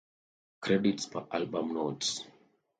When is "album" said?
1.43-1.71